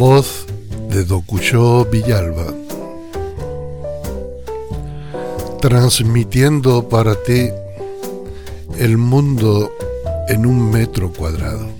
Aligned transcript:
Voz 0.00 0.46
de 0.88 1.04
Dokuyo 1.04 1.84
Villalba, 1.84 2.54
transmitiendo 5.60 6.88
para 6.88 7.22
ti 7.22 7.50
el 8.78 8.96
mundo 8.96 9.70
en 10.30 10.46
un 10.46 10.70
metro 10.70 11.12
cuadrado. 11.12 11.79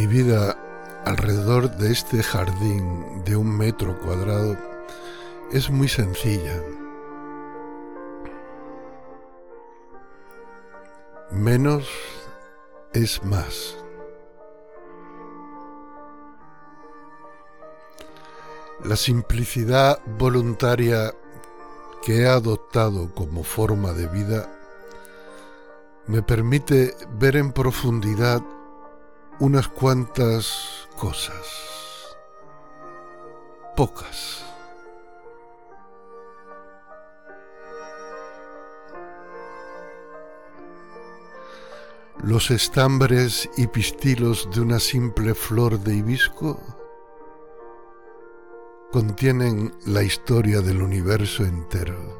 Mi 0.00 0.06
vida 0.06 0.56
alrededor 1.04 1.76
de 1.76 1.92
este 1.92 2.22
jardín 2.22 3.22
de 3.22 3.36
un 3.36 3.54
metro 3.54 3.98
cuadrado 4.00 4.56
es 5.52 5.68
muy 5.68 5.88
sencilla. 5.88 6.58
Menos 11.30 11.86
es 12.94 13.22
más. 13.24 13.76
La 18.82 18.96
simplicidad 18.96 20.00
voluntaria 20.18 21.12
que 22.02 22.22
he 22.22 22.26
adoptado 22.26 23.14
como 23.14 23.44
forma 23.44 23.92
de 23.92 24.06
vida 24.06 24.50
me 26.06 26.22
permite 26.22 26.96
ver 27.18 27.36
en 27.36 27.52
profundidad 27.52 28.40
unas 29.40 29.68
cuantas 29.68 30.86
cosas. 30.98 32.16
Pocas. 33.74 34.44
Los 42.22 42.50
estambres 42.50 43.48
y 43.56 43.66
pistilos 43.66 44.46
de 44.54 44.60
una 44.60 44.78
simple 44.78 45.34
flor 45.34 45.80
de 45.80 45.96
hibisco 45.96 46.60
contienen 48.92 49.74
la 49.86 50.02
historia 50.02 50.60
del 50.60 50.82
universo 50.82 51.44
entero. 51.46 52.19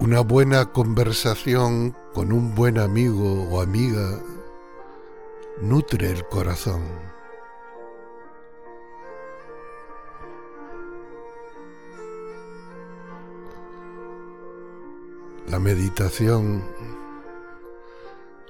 Una 0.00 0.20
buena 0.20 0.72
conversación 0.72 1.94
con 2.14 2.32
un 2.32 2.54
buen 2.54 2.78
amigo 2.78 3.46
o 3.50 3.60
amiga 3.60 4.18
nutre 5.60 6.10
el 6.10 6.26
corazón. 6.26 6.82
La 15.48 15.58
meditación 15.58 16.64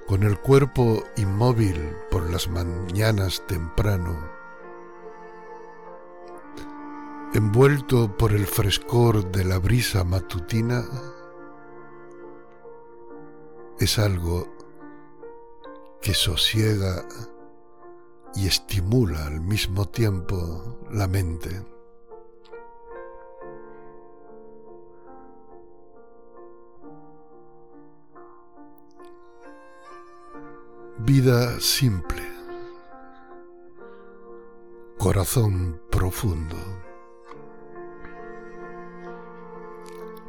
con 0.07 0.23
el 0.23 0.39
cuerpo 0.39 1.03
inmóvil 1.17 1.97
por 2.09 2.29
las 2.29 2.47
mañanas 2.47 3.45
temprano, 3.47 4.17
envuelto 7.33 8.15
por 8.15 8.31
el 8.31 8.45
frescor 8.45 9.29
de 9.33 9.43
la 9.43 9.57
brisa 9.57 10.05
matutina, 10.05 10.85
es 13.81 13.97
algo 13.97 14.47
que 16.01 16.13
sosiega 16.13 17.03
y 18.35 18.45
estimula 18.45 19.25
al 19.25 19.41
mismo 19.41 19.87
tiempo 19.89 20.77
la 20.91 21.07
mente. 21.07 21.65
Vida 30.99 31.59
simple, 31.59 32.21
corazón 34.99 35.81
profundo. 35.89 36.55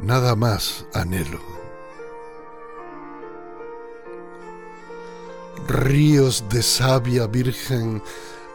Nada 0.01 0.35
más 0.35 0.87
anhelo. 0.95 1.62
Ríos 5.73 6.45
de 6.51 6.63
savia 6.63 7.27
virgen 7.27 8.03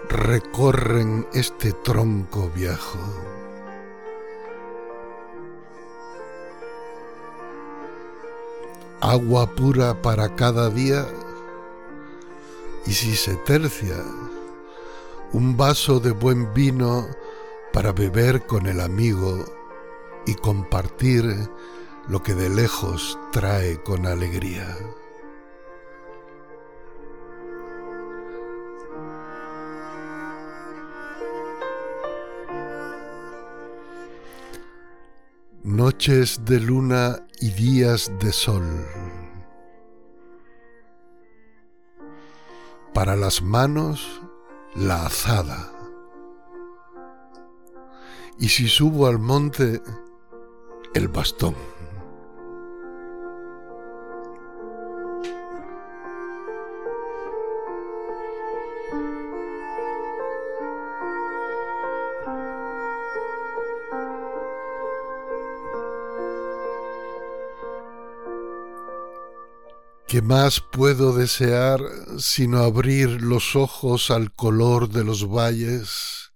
recorren 0.07 1.25
este 1.33 1.73
tronco 1.73 2.51
viejo. 2.55 2.99
Agua 9.01 9.47
pura 9.55 9.99
para 9.99 10.35
cada 10.35 10.69
día 10.69 11.07
y 12.85 12.93
si 12.93 13.15
se 13.15 13.35
tercia, 13.37 13.97
un 15.33 15.57
vaso 15.57 15.99
de 15.99 16.11
buen 16.11 16.53
vino 16.53 17.07
para 17.73 17.93
beber 17.93 18.45
con 18.45 18.67
el 18.67 18.79
amigo 18.79 19.43
y 20.27 20.35
compartir 20.35 21.49
lo 22.07 22.21
que 22.21 22.35
de 22.35 22.49
lejos 22.51 23.17
trae 23.31 23.81
con 23.81 24.05
alegría. 24.05 24.77
Noches 35.67 36.45
de 36.45 36.61
luna 36.61 37.27
y 37.41 37.49
días 37.49 38.09
de 38.21 38.31
sol. 38.31 38.63
Para 42.93 43.17
las 43.17 43.41
manos, 43.41 44.21
la 44.75 45.05
azada. 45.05 45.69
Y 48.39 48.47
si 48.47 48.69
subo 48.69 49.07
al 49.07 49.19
monte, 49.19 49.81
el 50.93 51.09
bastón. 51.09 51.55
¿Qué 70.07 70.21
más 70.21 70.61
puedo 70.61 71.11
desear 71.11 71.81
sino 72.17 72.59
abrir 72.59 73.21
los 73.21 73.57
ojos 73.57 74.09
al 74.09 74.31
color 74.31 74.87
de 74.87 75.03
los 75.03 75.29
valles, 75.29 76.31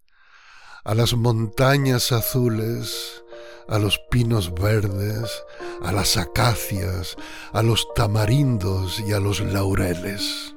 a 0.84 0.94
las 0.94 1.14
montañas 1.14 2.12
azules, 2.12 3.24
a 3.70 3.80
los 3.80 3.98
pinos 4.10 4.54
verdes, 4.54 5.46
a 5.82 5.94
las 5.94 6.18
acacias, 6.18 7.16
a 7.54 7.64
los 7.64 7.88
tamarindos 7.96 9.00
y 9.00 9.14
a 9.14 9.22
los 9.22 9.40
laureles? 9.40 10.54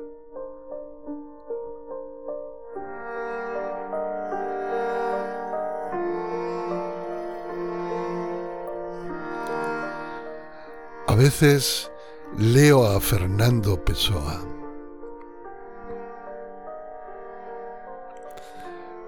A 11.07 11.15
veces 11.15 11.93
Leo 12.37 12.85
a 12.85 12.99
Fernando 12.99 13.77
Pessoa. 13.85 14.43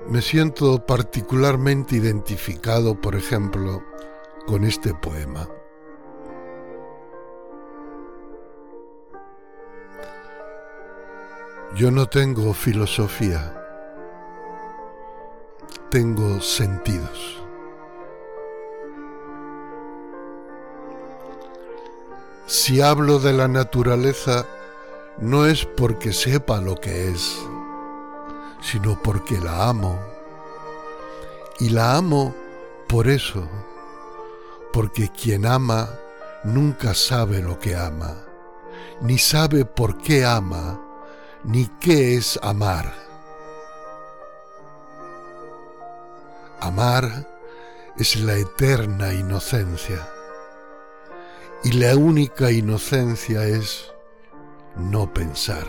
Me 0.09 0.23
siento 0.23 0.87
particularmente 0.87 1.97
identificado, 1.97 2.95
por 3.01 3.17
ejemplo, 3.17 3.83
con 4.47 4.63
este 4.63 4.95
poema. 4.95 5.49
Yo 11.75 11.91
no 11.91 12.07
tengo 12.07 12.55
filosofía, 12.55 13.61
tengo 15.91 16.41
sentidos. 16.41 17.46
Si 22.49 22.81
hablo 22.81 23.19
de 23.19 23.33
la 23.33 23.49
naturaleza, 23.49 24.47
no 25.19 25.47
es 25.47 25.65
porque 25.65 26.13
sepa 26.13 26.61
lo 26.61 26.77
que 26.77 27.09
es, 27.09 27.37
sino 28.61 29.03
porque 29.03 29.41
la 29.41 29.69
amo. 29.69 29.99
Y 31.59 31.71
la 31.71 31.97
amo 31.97 32.37
por 32.87 33.09
eso, 33.09 33.49
porque 34.73 35.09
quien 35.11 35.45
ama 35.45 35.89
nunca 36.45 36.95
sabe 36.95 37.43
lo 37.43 37.59
que 37.59 37.75
ama, 37.75 38.15
ni 39.01 39.19
sabe 39.19 39.65
por 39.65 39.99
qué 39.99 40.25
ama 40.25 40.81
ni 41.43 41.67
qué 41.81 42.15
es 42.15 42.39
amar. 42.45 42.95
Amar 46.61 47.27
es 47.99 48.15
la 48.15 48.35
eterna 48.35 49.13
inocencia 49.13 50.16
y 51.65 51.73
la 51.73 51.97
única 51.97 52.51
inocencia 52.51 53.45
es 53.45 53.93
no 54.77 55.13
pensar. 55.13 55.67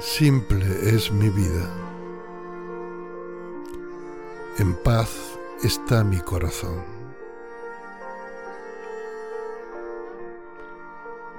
Simple 0.00 0.64
es 0.96 1.12
mi 1.12 1.28
vida. 1.28 1.70
En 4.58 4.74
paz 4.82 5.38
está 5.62 6.02
mi 6.02 6.18
corazón. 6.20 6.82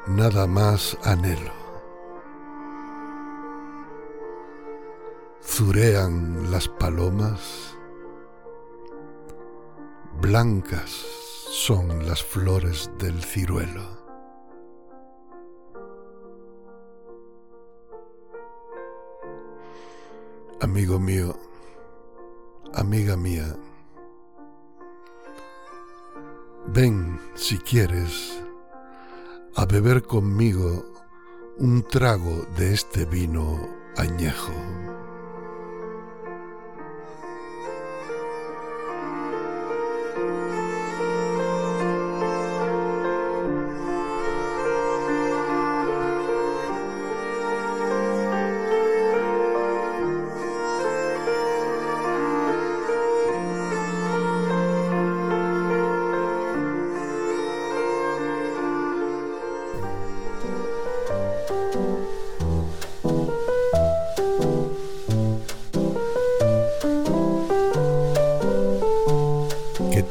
Nada 0.05 0.45
más 0.45 0.95
anhelo. 1.03 1.51
Zurean 5.43 6.51
las 6.51 6.67
palomas. 6.67 7.75
Blancas 10.21 10.91
son 11.49 12.07
las 12.07 12.23
flores 12.23 12.91
del 12.99 13.23
ciruelo. 13.23 14.00
Amigo 20.61 20.99
mío, 20.99 21.35
amiga 22.75 23.17
mía, 23.17 23.55
ven 26.67 27.19
si 27.33 27.57
quieres 27.57 28.43
a 29.55 29.65
beber 29.65 30.03
conmigo 30.03 30.85
un 31.57 31.81
trago 31.81 32.45
de 32.55 32.75
este 32.75 33.05
vino 33.05 33.59
añejo. 33.97 34.53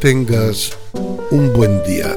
Tengas 0.00 0.72
un 1.30 1.52
buen 1.52 1.82
día. 1.84 2.16